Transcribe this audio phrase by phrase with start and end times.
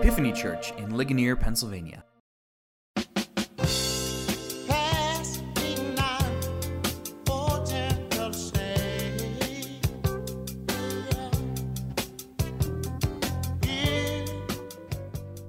[0.00, 2.02] Epiphany Church in Ligonier, Pennsylvania.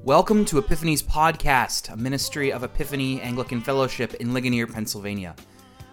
[0.03, 5.33] Welcome to Epiphany's podcast, a ministry of Epiphany Anglican Fellowship in Ligonier, Pennsylvania.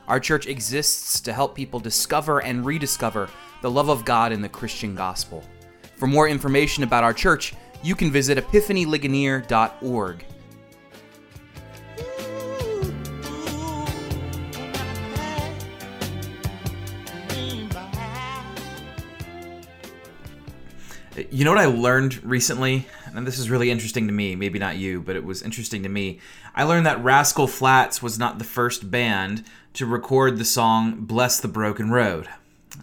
[0.09, 3.29] Our church exists to help people discover and rediscover
[3.62, 5.45] the love of God in the Christian gospel.
[5.95, 10.25] For more information about our church, you can visit epiphanyligonier.org.
[21.31, 22.87] You know what I learned recently?
[23.14, 25.89] And this is really interesting to me, maybe not you, but it was interesting to
[25.89, 26.21] me.
[26.54, 31.40] I learned that Rascal Flatts was not the first band to record the song Bless
[31.40, 32.29] the Broken Road.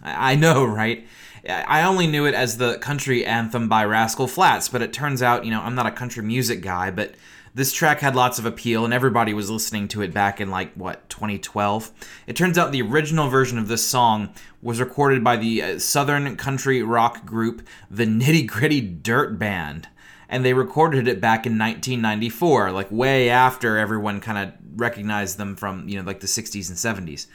[0.02, 1.06] I know, right?
[1.48, 5.44] I only knew it as the country anthem by Rascal Flatts, but it turns out,
[5.44, 7.14] you know, I'm not a country music guy, but
[7.56, 10.74] this track had lots of appeal and everybody was listening to it back in like
[10.74, 11.90] what 2012
[12.26, 14.28] it turns out the original version of this song
[14.60, 19.88] was recorded by the uh, southern country rock group the nitty gritty dirt band
[20.28, 25.56] and they recorded it back in 1994 like way after everyone kind of recognized them
[25.56, 27.26] from you know like the 60s and 70s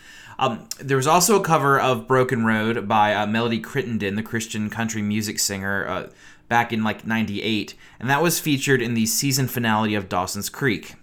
[0.41, 4.71] um, there was also a cover of Broken Road by uh, Melody Crittenden, the Christian
[4.71, 6.09] country music singer, uh,
[6.49, 10.95] back in like 98, and that was featured in the season finale of Dawson's Creek.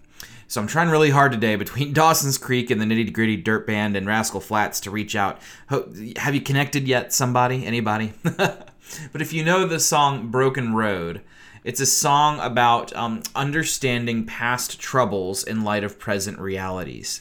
[0.48, 3.97] So I'm trying really hard today between Dawson's Creek and the Nitty Gritty Dirt Band
[3.97, 5.41] and Rascal Flatts to reach out.
[5.69, 7.64] Have you connected yet, somebody?
[7.64, 8.14] Anybody?
[8.22, 8.72] but
[9.14, 11.22] if you know the song Broken Road,
[11.62, 17.20] it's a song about um, understanding past troubles in light of present realities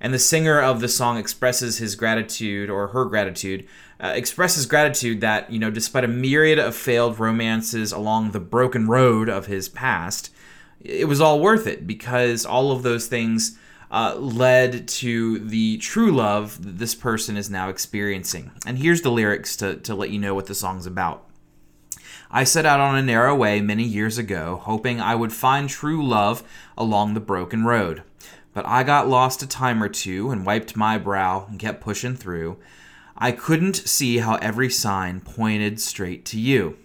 [0.00, 3.66] and the singer of the song expresses his gratitude or her gratitude
[4.02, 8.86] uh, expresses gratitude that you know despite a myriad of failed romances along the broken
[8.86, 10.32] road of his past
[10.80, 13.58] it was all worth it because all of those things
[13.90, 19.10] uh, led to the true love that this person is now experiencing and here's the
[19.10, 21.26] lyrics to, to let you know what the song's about
[22.30, 26.04] I set out on a narrow way many years ago, hoping I would find true
[26.04, 26.42] love
[26.76, 28.02] along the broken road.
[28.56, 32.16] But I got lost a time or two and wiped my brow and kept pushing
[32.16, 32.56] through.
[33.14, 36.78] I couldn't see how every sign pointed straight to you.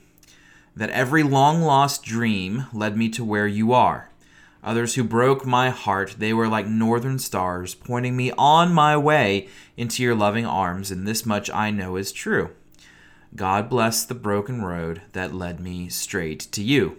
[0.75, 4.09] That every long lost dream led me to where you are.
[4.61, 9.47] Others who broke my heart, they were like northern stars, pointing me on my way
[9.77, 12.49] into your loving arms, and this much I know is true.
[13.33, 16.97] God bless the broken road that led me straight to you.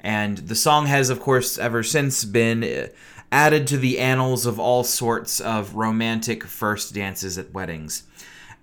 [0.00, 2.88] And the song has, of course, ever since been uh,
[3.30, 8.04] added to the annals of all sorts of romantic first dances at weddings.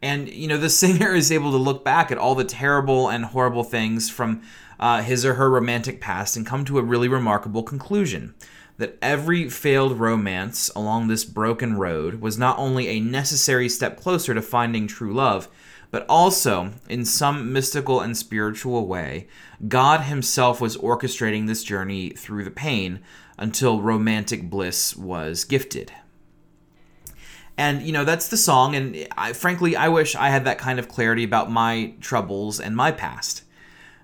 [0.01, 3.25] And, you know, the singer is able to look back at all the terrible and
[3.25, 4.41] horrible things from
[4.79, 8.33] uh, his or her romantic past and come to a really remarkable conclusion
[8.77, 14.33] that every failed romance along this broken road was not only a necessary step closer
[14.33, 15.47] to finding true love,
[15.91, 19.27] but also, in some mystical and spiritual way,
[19.67, 22.99] God Himself was orchestrating this journey through the pain
[23.37, 25.91] until romantic bliss was gifted.
[27.57, 30.77] And you know that's the song, and I, frankly, I wish I had that kind
[30.77, 33.43] of clarity about my troubles and my past,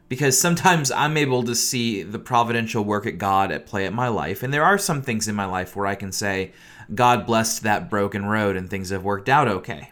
[0.08, 4.08] because sometimes I'm able to see the providential work at God at play at my
[4.08, 6.54] life, and there are some things in my life where I can say,
[6.96, 9.92] God blessed that broken road, and things have worked out okay.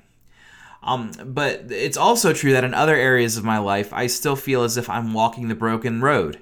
[0.81, 4.63] Um, but it's also true that in other areas of my life, I still feel
[4.63, 6.39] as if I'm walking the broken road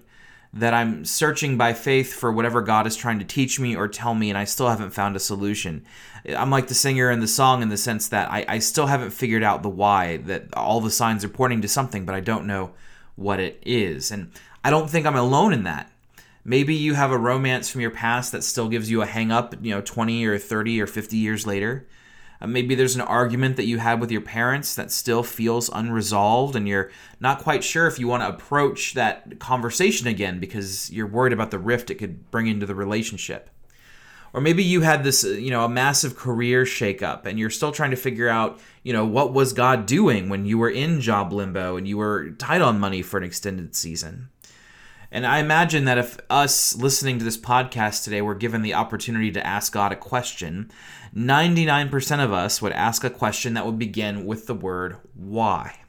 [0.53, 4.15] that I'm searching by faith for whatever God is trying to teach me or tell
[4.15, 5.85] me, and I still haven't found a solution.
[6.27, 9.11] I'm like the singer in the song in the sense that I, I still haven't
[9.11, 12.47] figured out the why, that all the signs are pointing to something, but I don't
[12.47, 12.71] know
[13.15, 14.11] what it is.
[14.11, 14.31] And
[14.63, 15.91] I don't think I'm alone in that.
[16.43, 19.53] Maybe you have a romance from your past that still gives you a hang up,
[19.61, 21.85] you know, 20 or 30 or 50 years later.
[22.41, 26.55] Uh, maybe there's an argument that you had with your parents that still feels unresolved,
[26.55, 31.07] and you're not quite sure if you want to approach that conversation again because you're
[31.07, 33.49] worried about the rift it could bring into the relationship.
[34.33, 37.71] Or maybe you had this, uh, you know, a massive career shakeup, and you're still
[37.71, 41.33] trying to figure out, you know, what was God doing when you were in job
[41.33, 44.29] limbo and you were tight on money for an extended season.
[45.11, 49.31] And I imagine that if us listening to this podcast today were given the opportunity
[49.31, 50.69] to ask God a question,
[51.15, 55.79] 99% of us would ask a question that would begin with the word why.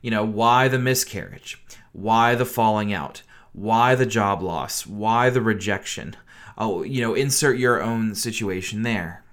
[0.00, 1.62] You know, why the miscarriage?
[1.92, 3.22] Why the falling out?
[3.52, 4.86] Why the job loss?
[4.86, 6.16] Why the rejection?
[6.56, 9.24] Oh, you know, insert your own situation there.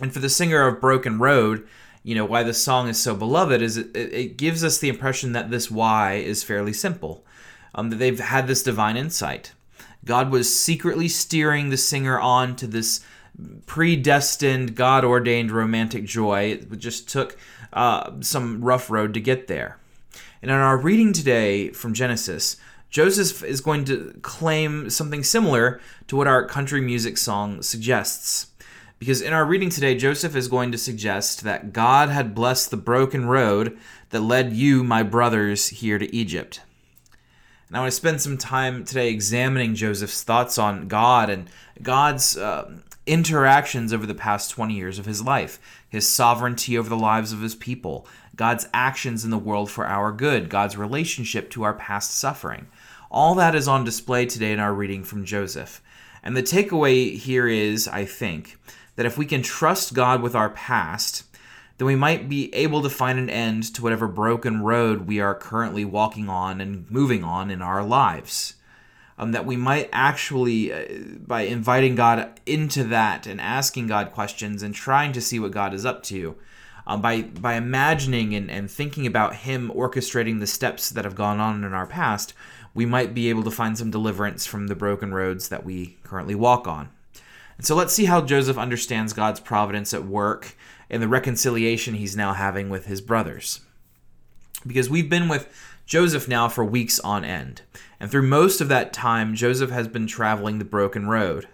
[0.00, 1.66] And for the singer of Broken Road,
[2.02, 5.32] you know, why the song is so beloved is it, it gives us the impression
[5.32, 7.26] that this why is fairly simple
[7.74, 9.52] um, that they've had this divine insight.
[10.04, 13.04] God was secretly steering the singer on to this
[13.66, 16.50] predestined, God ordained romantic joy.
[16.52, 17.36] It just took
[17.72, 19.78] uh, some rough road to get there.
[20.42, 22.56] And in our reading today from Genesis,
[22.88, 28.48] Joseph is going to claim something similar to what our country music song suggests.
[28.98, 32.76] Because in our reading today, Joseph is going to suggest that God had blessed the
[32.76, 33.78] broken road
[34.10, 36.60] that led you, my brothers, here to Egypt.
[37.70, 41.48] And I want to spend some time today examining Joseph's thoughts on God and
[41.80, 42.68] God's uh,
[43.06, 47.42] interactions over the past 20 years of his life, his sovereignty over the lives of
[47.42, 52.10] his people, God's actions in the world for our good, God's relationship to our past
[52.10, 52.66] suffering.
[53.08, 55.80] All that is on display today in our reading from Joseph.
[56.24, 58.58] And the takeaway here is, I think,
[58.96, 61.22] that if we can trust God with our past,
[61.80, 65.34] then we might be able to find an end to whatever broken road we are
[65.34, 68.52] currently walking on and moving on in our lives
[69.16, 70.84] um, that we might actually, uh,
[71.26, 75.72] by inviting God into that and asking God questions and trying to see what God
[75.72, 76.36] is up to,
[76.86, 81.40] um, by by imagining and, and thinking about Him orchestrating the steps that have gone
[81.40, 82.34] on in our past,
[82.74, 86.34] we might be able to find some deliverance from the broken roads that we currently
[86.34, 86.90] walk on.
[87.56, 90.56] And so let's see how Joseph understands God's providence at work
[90.90, 93.60] and the reconciliation he's now having with his brothers.
[94.66, 95.48] Because we've been with
[95.86, 97.62] Joseph now for weeks on end.
[97.98, 101.48] And through most of that time, Joseph has been traveling the broken road.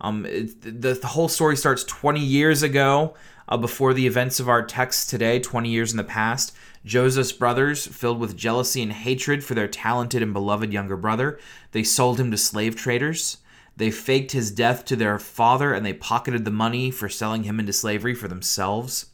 [0.00, 3.14] Um, it, the, the, whole story starts 20 years ago,
[3.50, 6.54] uh, before the events of our text today, 20 years in the past.
[6.84, 11.38] Joseph's brothers, filled with jealousy and hatred for their talented and beloved younger brother,
[11.72, 13.38] they sold him to slave traders.
[13.80, 17.58] They faked his death to their father and they pocketed the money for selling him
[17.58, 19.06] into slavery for themselves.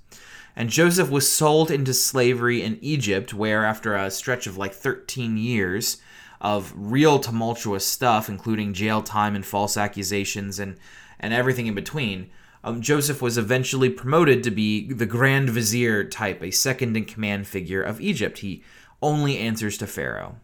[0.56, 5.36] And Joseph was sold into slavery in Egypt, where, after a stretch of like 13
[5.36, 5.98] years,
[6.40, 10.78] of real tumultuous stuff, including jail time and false accusations and,
[11.20, 12.28] and everything in between,
[12.64, 17.46] um, Joseph was eventually promoted to be the Grand Vizier type, a second in command
[17.46, 18.38] figure of Egypt.
[18.38, 18.64] He
[19.00, 20.40] only answers to Pharaoh.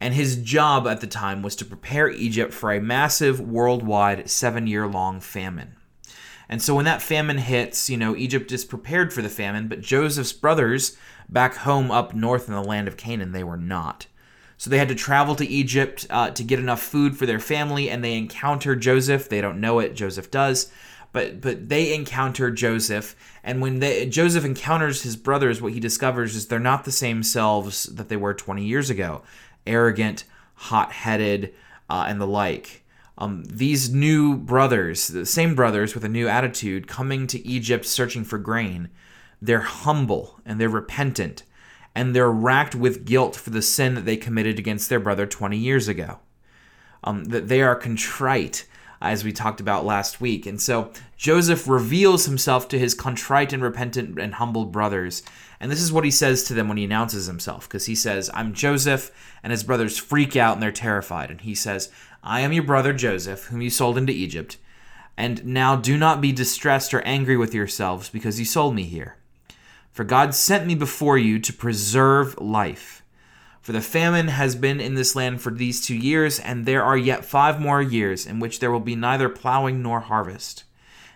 [0.00, 4.66] And his job at the time was to prepare Egypt for a massive worldwide seven
[4.66, 5.76] year long famine.
[6.48, 9.80] And so when that famine hits, you know, Egypt is prepared for the famine, but
[9.80, 10.96] Joseph's brothers
[11.28, 14.06] back home up north in the land of Canaan, they were not.
[14.58, 17.90] So they had to travel to Egypt uh, to get enough food for their family,
[17.90, 19.28] and they encounter Joseph.
[19.28, 20.72] They don't know it, Joseph does,
[21.12, 26.34] but but they encounter Joseph, and when they, Joseph encounters his brothers, what he discovers
[26.36, 29.22] is they're not the same selves that they were 20 years ago,
[29.66, 30.24] arrogant,
[30.54, 31.52] hot-headed,
[31.88, 32.84] uh, and the like.
[33.18, 38.24] Um, these new brothers, the same brothers with a new attitude, coming to Egypt searching
[38.24, 38.90] for grain,
[39.40, 41.42] they're humble and they're repentant
[41.94, 45.56] and they're racked with guilt for the sin that they committed against their brother 20
[45.56, 46.18] years ago.
[47.02, 48.66] Um, that they are contrite,
[49.00, 50.44] as we talked about last week.
[50.44, 55.22] And so Joseph reveals himself to his contrite and repentant and humbled brothers.
[55.58, 58.30] And this is what he says to them when he announces himself, because he says,
[58.34, 59.10] I'm Joseph,
[59.42, 61.30] and his brothers freak out and they're terrified.
[61.30, 61.90] And he says,
[62.22, 64.58] I am your brother Joseph, whom you sold into Egypt.
[65.16, 69.16] And now do not be distressed or angry with yourselves because you sold me here.
[69.92, 73.02] For God sent me before you to preserve life.
[73.62, 76.98] For the famine has been in this land for these two years, and there are
[76.98, 80.64] yet five more years in which there will be neither plowing nor harvest.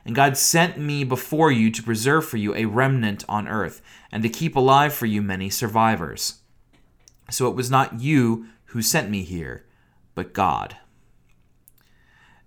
[0.04, 4.22] And God sent me before you to preserve for you a remnant on earth, and
[4.22, 6.40] to keep alive for you many survivors.
[7.30, 9.66] So it was not you who sent me here,
[10.14, 10.76] but God.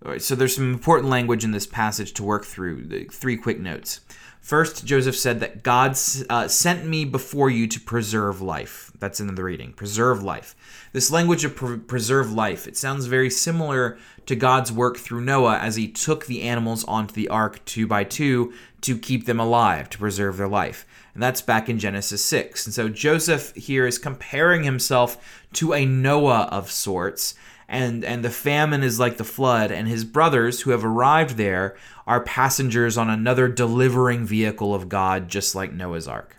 [0.06, 3.08] All right, so there's some important language in this passage to work through.
[3.10, 4.02] Three quick notes.
[4.44, 5.98] First, Joseph said that God
[6.30, 8.92] uh, sent me before you to preserve life.
[9.00, 9.72] That's in the reading.
[9.72, 10.54] Preserve life.
[10.92, 15.60] This language of pre- preserve life, it sounds very similar to God's work through Noah
[15.60, 19.90] as he took the animals onto the ark two by two to keep them alive,
[19.92, 20.86] to preserve their life.
[21.14, 22.66] And that's back in Genesis 6.
[22.66, 27.36] And so Joseph here is comparing himself to a Noah of sorts
[27.68, 31.76] and and the famine is like the flood and his brothers who have arrived there
[32.06, 36.38] are passengers on another delivering vehicle of God just like Noah's ark.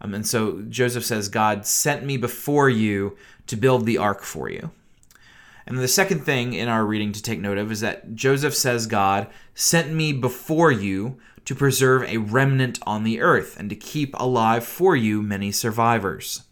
[0.00, 4.50] Um, and so Joseph says God sent me before you to build the ark for
[4.50, 4.70] you.
[5.66, 8.86] And the second thing in our reading to take note of is that Joseph says
[8.86, 14.14] God sent me before you to preserve a remnant on the earth and to keep
[14.18, 16.43] alive for you many survivors.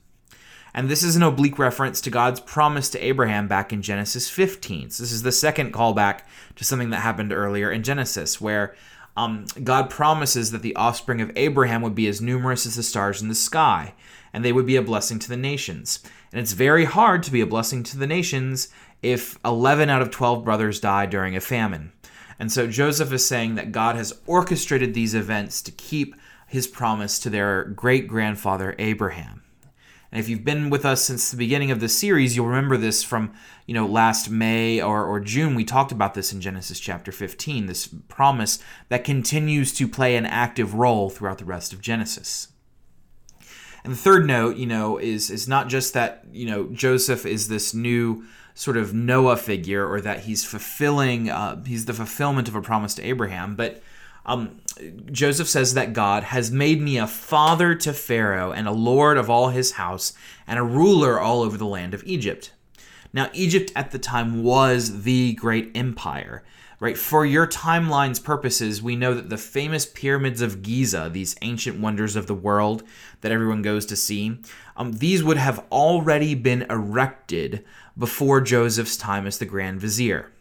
[0.75, 4.91] And this is an oblique reference to God's promise to Abraham back in Genesis 15.
[4.91, 6.21] So this is the second callback
[6.57, 8.75] to something that happened earlier in Genesis, where
[9.17, 13.21] um, God promises that the offspring of Abraham would be as numerous as the stars
[13.21, 13.93] in the sky,
[14.33, 16.01] and they would be a blessing to the nations.
[16.33, 18.69] And it's very hard to be a blessing to the nations
[19.03, 21.93] if 11 out of 12 brothers die during a famine.
[22.39, 26.17] And so Joseph is saying that God has orchestrated these events to keep
[26.49, 29.43] his promise to their great grandfather Abraham.
[30.13, 33.03] And if you've been with us since the beginning of this series, you'll remember this
[33.03, 33.33] from,
[33.67, 35.55] you know, last May or, or June.
[35.55, 38.59] We talked about this in Genesis chapter 15, this promise
[38.91, 42.49] that continues to play an active role throughout the rest of Genesis.
[43.85, 47.49] And the third note, you know, is is not just that, you know, Joseph is
[47.49, 52.55] this new sort of Noah figure or that he's fulfilling, uh, he's the fulfillment of
[52.55, 53.83] a promise to Abraham, but
[54.25, 54.61] um,
[55.11, 59.29] Joseph says that God has made me a father to Pharaoh and a lord of
[59.29, 60.13] all his house
[60.47, 62.53] and a ruler all over the land of Egypt.
[63.13, 66.43] Now, Egypt at the time was the great empire,
[66.81, 66.97] right?
[66.97, 72.17] For your timeline's purposes, we know that the famous pyramids of Giza, these ancient wonders
[72.17, 72.83] of the world
[73.21, 74.39] that everyone goes to see,
[74.77, 77.65] um, these would have already been erected
[77.99, 80.33] before Joseph's time as the Grand Vizier.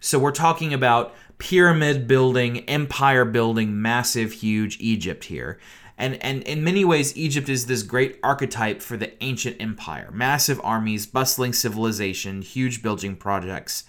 [0.00, 5.58] So we're talking about pyramid building, empire building, massive, huge Egypt here.
[5.96, 10.60] And, and in many ways, Egypt is this great archetype for the ancient empire massive
[10.64, 13.84] armies, bustling civilization, huge building projects.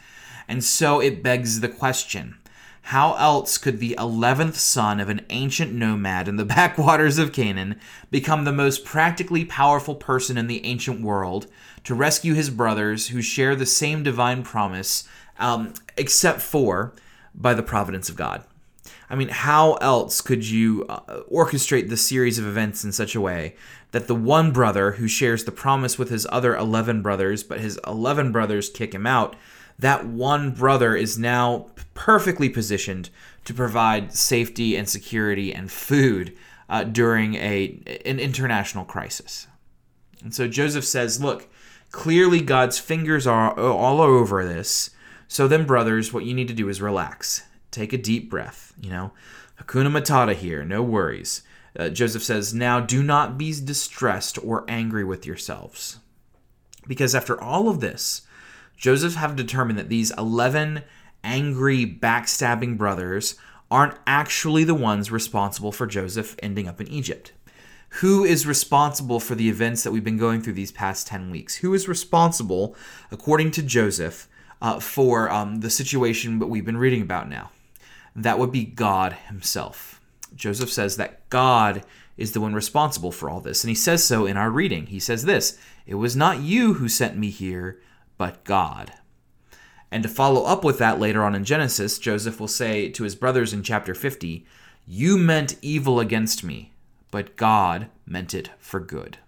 [0.47, 2.37] And so it begs the question
[2.89, 7.79] how else could the 11th son of an ancient nomad in the backwaters of Canaan
[8.11, 11.47] become the most practically powerful person in the ancient world
[11.83, 15.07] to rescue his brothers who share the same divine promise,
[15.39, 16.93] um, except for
[17.35, 18.43] by the providence of God.
[19.09, 23.21] I mean, how else could you uh, orchestrate the series of events in such a
[23.21, 23.55] way
[23.91, 27.79] that the one brother who shares the promise with his other 11 brothers, but his
[27.87, 29.35] 11 brothers kick him out,
[29.77, 33.09] that one brother is now perfectly positioned
[33.45, 36.35] to provide safety and security and food
[36.69, 39.47] uh, during a an international crisis.
[40.23, 41.47] And so Joseph says, "Look,
[41.91, 44.89] clearly God's fingers are all over this.
[45.27, 47.43] So then, brothers, what you need to do is relax.
[47.71, 48.73] Take a deep breath.
[48.81, 49.11] You know,
[49.61, 51.41] Hakuna Matata here, no worries.
[51.77, 55.99] Uh, Joseph says, Now do not be distressed or angry with yourselves.
[56.87, 58.21] Because after all of this,
[58.77, 60.83] Joseph have determined that these 11
[61.23, 63.35] angry, backstabbing brothers
[63.71, 67.33] aren't actually the ones responsible for Joseph ending up in Egypt.
[67.99, 71.55] Who is responsible for the events that we've been going through these past 10 weeks?
[71.55, 72.75] Who is responsible,
[73.09, 74.27] according to Joseph,
[74.61, 77.51] uh, for um, the situation that we've been reading about now.
[78.15, 80.01] That would be God Himself.
[80.35, 81.83] Joseph says that God
[82.17, 83.63] is the one responsible for all this.
[83.63, 84.87] And he says so in our reading.
[84.87, 87.79] He says this It was not you who sent me here,
[88.17, 88.93] but God.
[89.91, 93.15] And to follow up with that later on in Genesis, Joseph will say to his
[93.15, 94.45] brothers in chapter 50,
[94.85, 96.73] You meant evil against me,
[97.11, 99.19] but God meant it for good.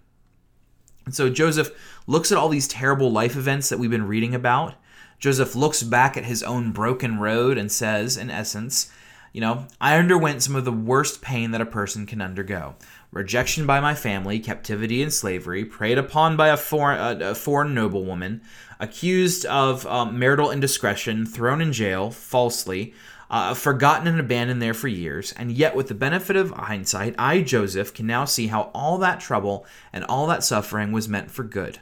[1.06, 1.70] And so Joseph
[2.06, 4.74] looks at all these terrible life events that we've been reading about,
[5.18, 8.90] Joseph looks back at his own broken road and says, in essence,
[9.32, 12.76] you know, I underwent some of the worst pain that a person can undergo
[13.10, 18.42] rejection by my family, captivity and slavery, preyed upon by a foreign, a, foreign noblewoman,
[18.78, 22.92] accused of um, marital indiscretion, thrown in jail falsely,
[23.30, 25.32] uh, forgotten and abandoned there for years.
[25.32, 29.20] And yet, with the benefit of hindsight, I, Joseph, can now see how all that
[29.20, 31.80] trouble and all that suffering was meant for good.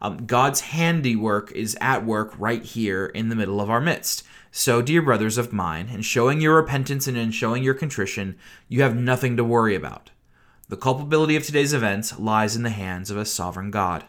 [0.00, 4.22] Um, God's handiwork is at work right here in the middle of our midst.
[4.50, 8.36] So, dear brothers of mine, in showing your repentance and in showing your contrition,
[8.68, 10.10] you have nothing to worry about.
[10.68, 14.04] The culpability of today's events lies in the hands of a sovereign God.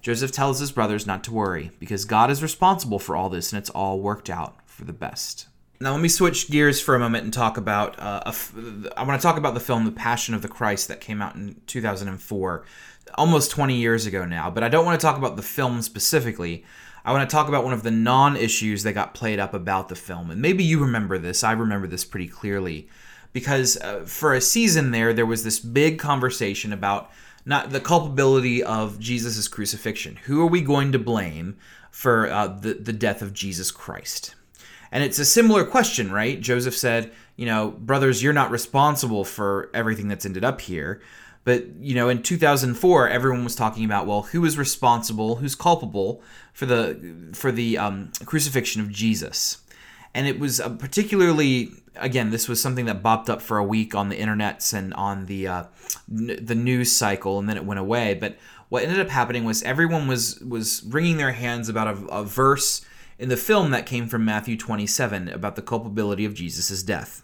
[0.00, 3.58] Joseph tells his brothers not to worry, because God is responsible for all this and
[3.58, 5.48] it's all worked out for the best.
[5.80, 7.98] Now, let me switch gears for a moment and talk about.
[7.98, 8.32] Uh,
[8.96, 11.34] I want to talk about the film The Passion of the Christ that came out
[11.34, 12.64] in 2004
[13.16, 16.64] almost 20 years ago now, but I don't want to talk about the film specifically.
[17.04, 19.88] I want to talk about one of the non issues that got played up about
[19.88, 20.30] the film.
[20.30, 21.44] And maybe you remember this.
[21.44, 22.88] I remember this pretty clearly.
[23.32, 27.10] Because uh, for a season there, there was this big conversation about
[27.44, 30.16] not the culpability of Jesus' crucifixion.
[30.24, 31.56] Who are we going to blame
[31.90, 34.34] for uh, the, the death of Jesus Christ?
[34.90, 36.40] And it's a similar question, right?
[36.40, 41.02] Joseph said, you know, brothers, you're not responsible for everything that's ended up here.
[41.44, 46.22] But you know, in 2004, everyone was talking about well, who is responsible, who's culpable
[46.52, 49.58] for the for the um, crucifixion of Jesus,
[50.14, 54.08] and it was particularly again, this was something that bopped up for a week on
[54.08, 55.64] the internets and on the uh,
[56.10, 58.14] n- the news cycle, and then it went away.
[58.14, 58.36] But
[58.68, 62.84] what ended up happening was everyone was was wringing their hands about a, a verse
[63.18, 67.22] in the film that came from Matthew 27 about the culpability of Jesus' death.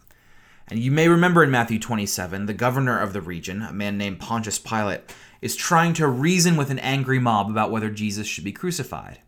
[0.69, 4.21] And you may remember in Matthew 27, the governor of the region, a man named
[4.21, 8.52] Pontius Pilate, is trying to reason with an angry mob about whether Jesus should be
[8.52, 9.21] crucified.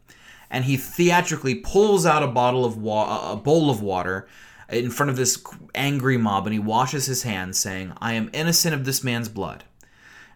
[0.51, 4.29] And he theatrically pulls out a bottle of wa- a bowl of water
[4.69, 5.43] in front of this
[5.75, 9.65] angry mob and he washes his hands saying, "I am innocent of this man's blood."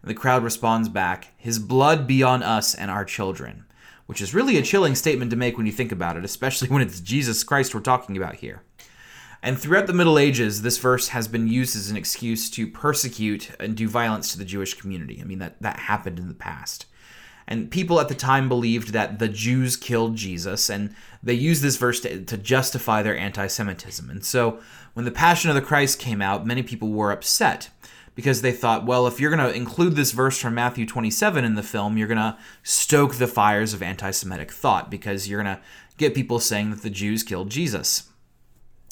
[0.03, 3.65] And the crowd responds back, "His blood be on us and our children."
[4.07, 6.83] Which is really a chilling statement to make when you think about it, especially when
[6.83, 8.63] it's Jesus Christ we're talking about here.
[9.47, 13.53] And throughout the Middle Ages, this verse has been used as an excuse to persecute
[13.61, 15.21] and do violence to the Jewish community.
[15.21, 16.87] I mean, that, that happened in the past.
[17.47, 21.77] And people at the time believed that the Jews killed Jesus, and they used this
[21.77, 24.11] verse to, to justify their anti Semitism.
[24.11, 24.59] And so
[24.95, 27.71] when The Passion of the Christ came out, many people were upset
[28.17, 31.55] because they thought, well, if you're going to include this verse from Matthew 27 in
[31.55, 35.55] the film, you're going to stoke the fires of anti Semitic thought because you're going
[35.55, 35.63] to
[35.99, 38.11] get people saying that the Jews killed Jesus.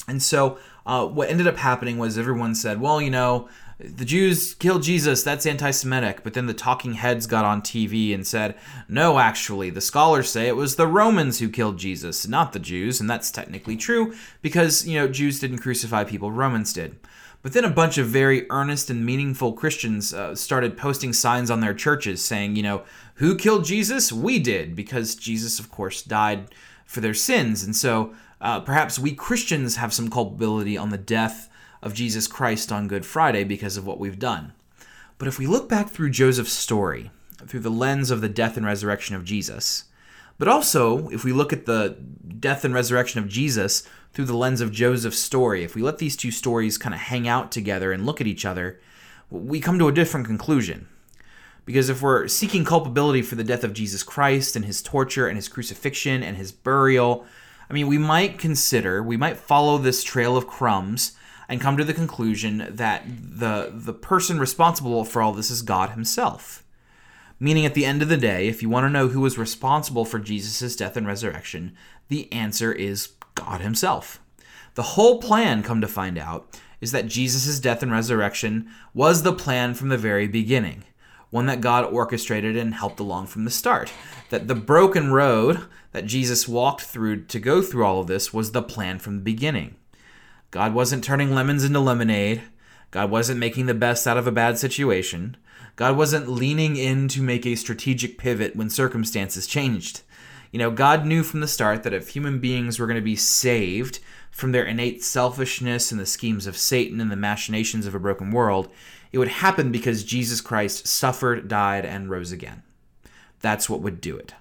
[0.07, 4.55] And so uh, what ended up happening was everyone said, well, you know, the Jews
[4.55, 6.23] killed Jesus, that's anti Semitic.
[6.23, 8.57] But then the talking heads got on TV and said,
[8.89, 13.01] no, actually, the scholars say it was the Romans who killed Jesus, not the Jews.
[13.01, 16.97] And that's technically true because, you know, Jews didn't crucify people, Romans did.
[17.43, 21.61] But then a bunch of very earnest and meaningful Christians uh, started posting signs on
[21.61, 22.85] their churches saying, you know,
[23.17, 24.11] who killed Jesus?
[24.11, 26.55] We did, because Jesus, of course, died
[26.87, 27.63] for their sins.
[27.63, 31.49] And so uh, perhaps we Christians have some culpability on the death
[31.83, 34.53] of Jesus Christ on Good Friday because of what we've done.
[35.17, 37.11] But if we look back through Joseph's story,
[37.47, 39.85] through the lens of the death and resurrection of Jesus,
[40.37, 41.97] but also if we look at the
[42.39, 43.83] death and resurrection of Jesus
[44.13, 47.27] through the lens of Joseph's story, if we let these two stories kind of hang
[47.27, 48.79] out together and look at each other,
[49.31, 50.87] we come to a different conclusion.
[51.65, 55.37] Because if we're seeking culpability for the death of Jesus Christ and his torture and
[55.37, 57.25] his crucifixion and his burial
[57.69, 61.13] I mean, we might consider, we might follow this trail of crumbs
[61.49, 65.91] and come to the conclusion that the the person responsible for all this is God
[65.91, 66.65] himself.
[67.39, 70.05] Meaning at the end of the day, if you want to know who was responsible
[70.05, 71.75] for Jesus' death and resurrection,
[72.09, 74.21] the answer is God himself.
[74.75, 79.33] The whole plan, come to find out, is that Jesus' death and resurrection was the
[79.33, 80.85] plan from the very beginning
[81.35, 83.93] one that God orchestrated and helped along from the start.
[84.31, 88.51] That the broken road that Jesus walked through to go through all of this was
[88.51, 89.77] the plan from the beginning.
[90.51, 92.43] God wasn't turning lemons into lemonade.
[92.91, 95.37] God wasn't making the best out of a bad situation.
[95.77, 100.01] God wasn't leaning in to make a strategic pivot when circumstances changed.
[100.51, 103.15] You know, God knew from the start that if human beings were going to be
[103.15, 104.01] saved
[104.33, 108.33] from their innate selfishness and the schemes of Satan and the machinations of a broken
[108.33, 108.69] world,
[109.13, 112.65] it would happen because Jesus Christ suffered, died, and rose again.
[113.41, 114.35] That's what would do it.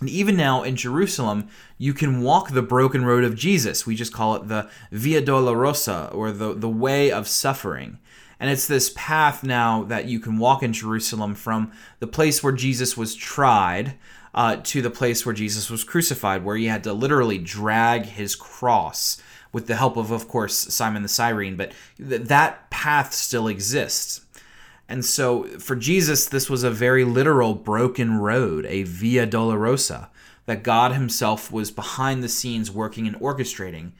[0.00, 3.86] And even now in Jerusalem, you can walk the broken road of Jesus.
[3.86, 7.98] We just call it the Via Dolorosa, or the, the way of suffering.
[8.40, 12.52] And it's this path now that you can walk in Jerusalem from the place where
[12.52, 13.94] Jesus was tried
[14.34, 18.34] uh, to the place where Jesus was crucified, where he had to literally drag his
[18.34, 23.46] cross with the help of, of course, Simon the Cyrene, but th- that path still
[23.46, 24.23] exists.
[24.88, 30.08] And so for Jesus, this was a very literal broken road, a via dolorosa,
[30.46, 33.92] that God Himself was behind the scenes working and orchestrating.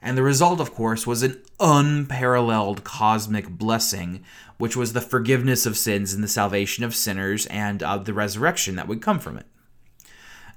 [0.00, 4.24] And the result, of course, was an unparalleled cosmic blessing,
[4.58, 8.74] which was the forgiveness of sins and the salvation of sinners and of the resurrection
[8.74, 9.46] that would come from it.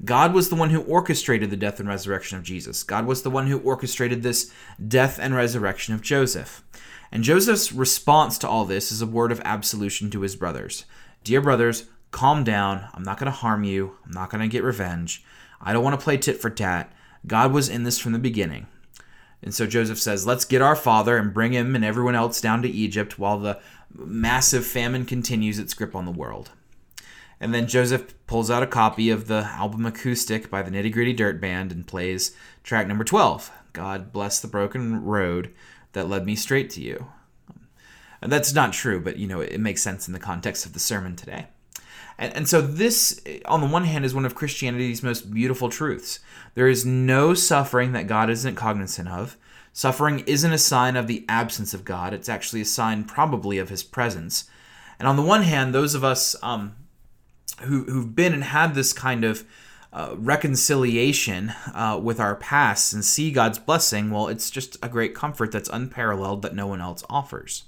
[0.03, 2.83] God was the one who orchestrated the death and resurrection of Jesus.
[2.83, 4.51] God was the one who orchestrated this
[4.85, 6.63] death and resurrection of Joseph.
[7.15, 10.83] And Joseph's response to all this is a word of absolution to his brothers
[11.23, 12.89] Dear brothers, calm down.
[12.93, 13.95] I'm not going to harm you.
[14.03, 15.23] I'm not going to get revenge.
[15.61, 16.91] I don't want to play tit for tat.
[17.25, 18.67] God was in this from the beginning.
[19.41, 22.61] And so Joseph says, Let's get our father and bring him and everyone else down
[22.63, 23.61] to Egypt while the
[23.93, 26.51] massive famine continues its grip on the world.
[27.39, 31.13] And then Joseph pulls out a copy of the album Acoustic by the Nitty Gritty
[31.13, 35.53] Dirt Band and plays track number 12 God Bless the Broken Road
[35.95, 37.07] That Led Me Straight to You.
[38.21, 40.79] And that's not true, but you know, it makes sense in the context of the
[40.79, 41.47] sermon today.
[42.17, 46.19] And, and so, this, on the one hand, is one of Christianity's most beautiful truths.
[46.53, 49.37] There is no suffering that God isn't cognizant of.
[49.73, 53.69] Suffering isn't a sign of the absence of God, it's actually a sign, probably, of
[53.69, 54.45] his presence.
[54.97, 56.75] And on the one hand, those of us um,
[57.61, 59.43] who, who've been and had this kind of
[59.95, 65.15] uh, reconciliation uh, with our past and see God's blessing, well, it's just a great
[65.15, 67.63] comfort that's unparalleled that no one else offers.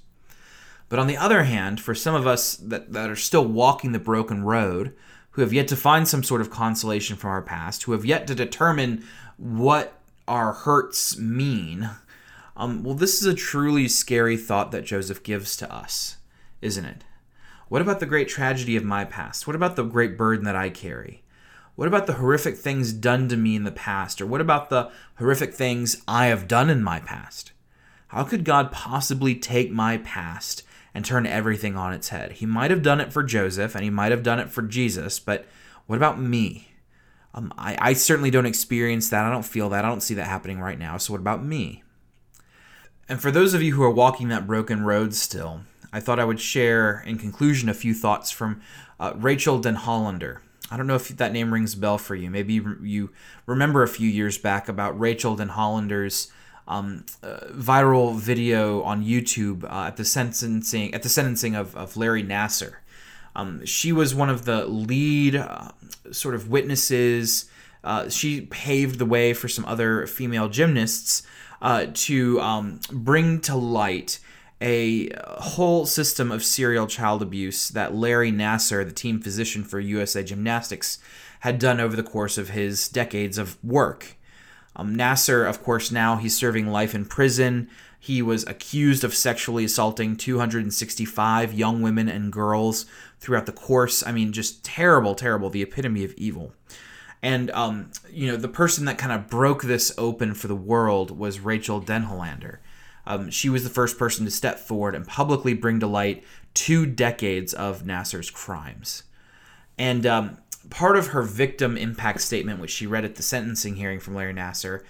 [0.90, 3.98] But on the other hand, for some of us that, that are still walking the
[3.98, 4.94] broken road,
[5.30, 8.26] who have yet to find some sort of consolation from our past, who have yet
[8.26, 9.04] to determine
[9.38, 9.94] what
[10.26, 11.88] our hurts mean,
[12.58, 16.16] Um, well, this is a truly scary thought that Joseph gives to us,
[16.60, 17.04] isn't it?
[17.68, 19.46] What about the great tragedy of my past?
[19.46, 21.22] What about the great burden that I carry?
[21.78, 24.20] What about the horrific things done to me in the past?
[24.20, 27.52] Or what about the horrific things I have done in my past?
[28.08, 32.32] How could God possibly take my past and turn everything on its head?
[32.32, 35.20] He might have done it for Joseph and he might have done it for Jesus,
[35.20, 35.46] but
[35.86, 36.72] what about me?
[37.32, 39.24] Um, I, I certainly don't experience that.
[39.24, 39.84] I don't feel that.
[39.84, 40.96] I don't see that happening right now.
[40.96, 41.84] So, what about me?
[43.08, 45.60] And for those of you who are walking that broken road still,
[45.92, 48.62] I thought I would share in conclusion a few thoughts from
[48.98, 50.38] uh, Den Denhollander.
[50.70, 52.30] I don't know if that name rings a bell for you.
[52.30, 53.10] Maybe you
[53.46, 56.30] remember a few years back about Rachael Denhollander's
[56.66, 61.96] um, uh, viral video on YouTube uh, at the sentencing at the sentencing of, of
[61.96, 62.74] Larry Nassar.
[63.34, 65.70] Um, she was one of the lead uh,
[66.10, 67.48] sort of witnesses.
[67.82, 71.22] Uh, she paved the way for some other female gymnasts
[71.62, 74.18] uh, to um, bring to light
[74.60, 80.22] a whole system of serial child abuse that Larry Nassar, the team physician for USA
[80.22, 80.98] Gymnastics,
[81.40, 84.16] had done over the course of his decades of work.
[84.74, 87.68] Um, Nassar, of course, now he's serving life in prison.
[87.98, 92.86] He was accused of sexually assaulting 265 young women and girls
[93.18, 94.06] throughout the course.
[94.06, 96.52] I mean, just terrible, terrible, the epitome of evil.
[97.22, 101.18] And, um, you know, the person that kind of broke this open for the world
[101.18, 102.58] was Rachael Denhollander.
[103.08, 106.84] Um, she was the first person to step forward and publicly bring to light two
[106.84, 109.02] decades of Nassar's crimes.
[109.78, 110.36] And um,
[110.68, 114.34] part of her victim impact statement, which she read at the sentencing hearing from Larry
[114.34, 114.82] Nassar,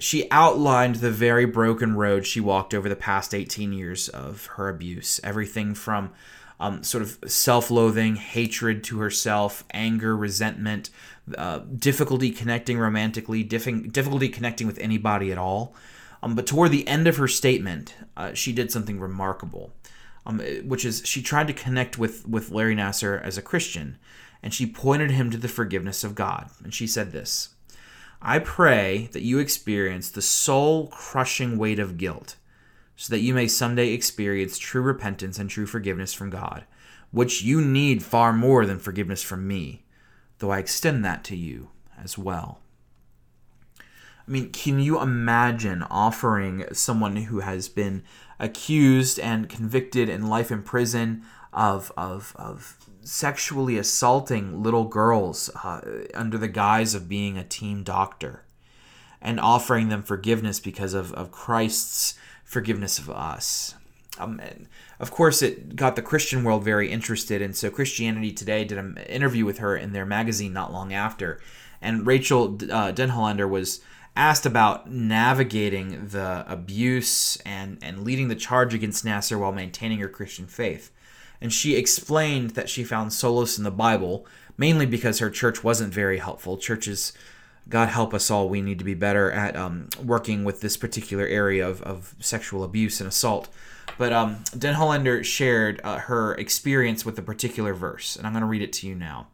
[0.00, 4.68] she outlined the very broken road she walked over the past 18 years of her
[4.68, 5.20] abuse.
[5.22, 6.10] Everything from
[6.58, 10.90] um, sort of self loathing, hatred to herself, anger, resentment,
[11.38, 15.74] uh, difficulty connecting romantically, difficulty connecting with anybody at all.
[16.22, 19.72] Um, but toward the end of her statement, uh, she did something remarkable,
[20.26, 23.98] um, which is she tried to connect with, with Larry Nassar as a Christian,
[24.42, 26.50] and she pointed him to the forgiveness of God.
[26.62, 27.54] And she said this
[28.22, 32.36] I pray that you experience the soul crushing weight of guilt,
[32.96, 36.64] so that you may someday experience true repentance and true forgiveness from God,
[37.12, 39.84] which you need far more than forgiveness from me,
[40.38, 41.70] though I extend that to you
[42.02, 42.60] as well.
[44.30, 48.04] I mean, can you imagine offering someone who has been
[48.38, 55.80] accused and convicted in life in prison of, of, of sexually assaulting little girls uh,
[56.14, 58.44] under the guise of being a team doctor
[59.20, 62.14] and offering them forgiveness because of, of Christ's
[62.44, 63.74] forgiveness of us?
[64.16, 64.40] Um,
[65.00, 68.96] of course, it got the Christian world very interested, and so Christianity Today did an
[69.08, 71.40] interview with her in their magazine not long after.
[71.82, 73.80] And Rachael uh, Denhollander was
[74.16, 80.08] asked about navigating the abuse and, and leading the charge against Nassar while maintaining her
[80.08, 80.90] Christian faith.
[81.40, 84.26] And she explained that she found solace in the Bible,
[84.58, 86.58] mainly because her church wasn't very helpful.
[86.58, 87.12] Churches,
[87.68, 91.24] God help us all, we need to be better at um, working with this particular
[91.26, 93.48] area of, of sexual abuse and assault.
[93.96, 98.46] But um, Denhollander shared uh, her experience with a particular verse, and I'm going to
[98.46, 99.28] read it to you now.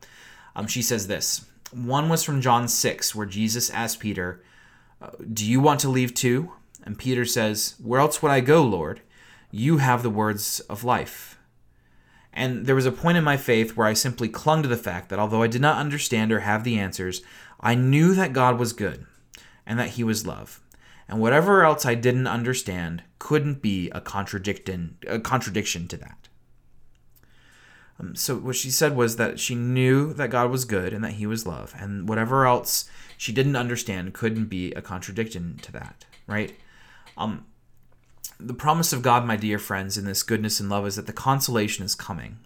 [0.55, 4.43] Um, she says this One was from John 6, where Jesus asked Peter,
[5.33, 6.53] do you want to leave too?
[6.85, 9.03] And Peter says, Where else would I go, Lord?
[9.51, 11.39] You have the words of life.
[12.33, 15.09] And there was a point in my faith where I simply clung to the fact
[15.09, 17.23] that although I did not understand or have the answers,
[17.61, 19.07] I knew that God was good
[19.67, 20.61] and that He was love.
[21.09, 26.29] And whatever else I didn't understand couldn't be a contradiction, a contradiction to that.
[27.99, 31.13] Um, so what she said was that she knew that God was good and that
[31.13, 36.05] He was love, and whatever else she didn't understand couldn't be a contradiction to that,
[36.27, 36.55] right?
[37.17, 37.47] Um,
[38.39, 41.13] the promise of God, my dear friends, in this goodness and love is that the
[41.13, 42.39] consolation is coming.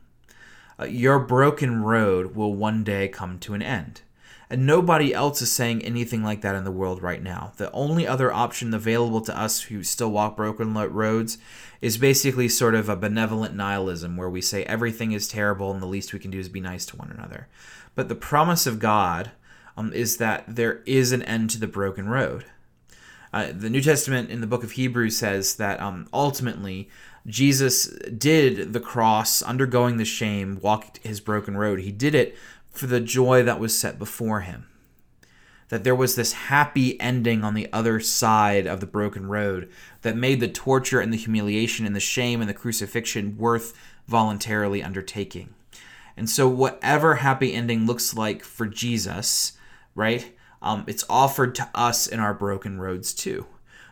[0.78, 4.02] Uh, your broken road will one day come to an end.
[4.52, 7.52] And nobody else is saying anything like that in the world right now.
[7.56, 11.38] The only other option available to us who still walk broken roads
[11.80, 15.86] is basically sort of a benevolent nihilism where we say everything is terrible and the
[15.86, 17.46] least we can do is be nice to one another.
[17.94, 19.30] But the promise of God
[19.80, 22.44] um, is that there is an end to the broken road.
[23.32, 26.90] Uh, the New Testament in the book of Hebrews says that um, ultimately
[27.26, 31.80] Jesus did the cross, undergoing the shame, walked his broken road.
[31.80, 32.36] He did it
[32.70, 34.66] for the joy that was set before him.
[35.68, 39.70] That there was this happy ending on the other side of the broken road
[40.02, 43.72] that made the torture and the humiliation and the shame and the crucifixion worth
[44.08, 45.54] voluntarily undertaking.
[46.16, 49.52] And so, whatever happy ending looks like for Jesus,
[49.94, 50.32] right?
[50.62, 53.46] Um, it's offered to us in our broken roads too.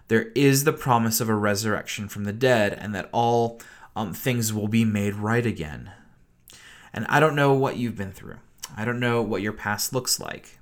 [0.09, 3.61] there is the promise of a resurrection from the dead and that all
[3.95, 5.91] um, things will be made right again.
[6.93, 8.39] And I don't know what you've been through,
[8.77, 10.59] I don't know what your past looks like.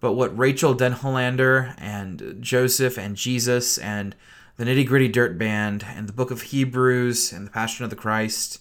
[0.00, 4.14] But what Rachael Denhollander and Joseph and Jesus and
[4.56, 7.96] the Nitty Gritty Dirt Band and the Book of Hebrews and the Passion of the
[7.96, 8.60] Christ,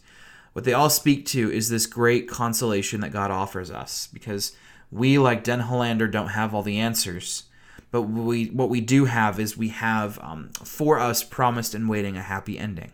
[0.53, 4.55] what they all speak to is this great consolation that God offers us because
[4.93, 7.43] we, like Denhollander, don't have all the answers.
[7.89, 12.15] But we, what we do have is we have um, for us promised and waiting
[12.15, 12.91] a happy ending,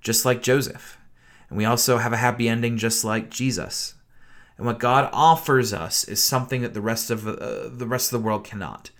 [0.00, 0.98] just like Joseph.
[1.48, 3.94] And we also have a happy ending just like Jesus.
[4.56, 8.20] And what God offers us is something that the rest of uh, the rest of
[8.20, 8.90] the world cannot.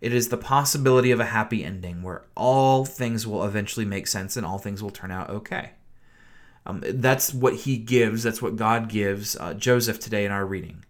[0.00, 4.36] It is the possibility of a happy ending where all things will eventually make sense
[4.36, 5.70] and all things will turn out okay.
[6.66, 8.22] Um, that's what he gives.
[8.22, 10.84] That's what God gives uh, Joseph today in our reading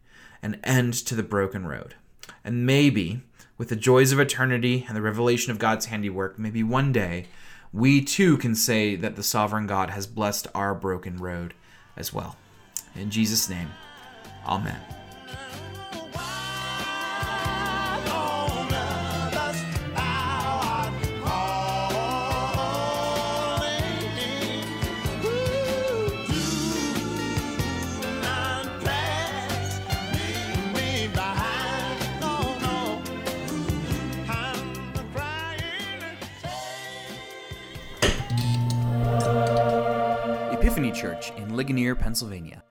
[0.44, 1.94] an end to the broken road.
[2.44, 3.22] And maybe,
[3.56, 7.26] with the joys of eternity and the revelation of God's handiwork, maybe one day
[7.72, 11.54] we too can say that the sovereign God has blessed our broken road
[11.96, 12.36] as well.
[12.94, 13.70] In Jesus' name,
[14.46, 15.03] Amen.
[41.54, 42.64] Ligonier, Pennsylvania.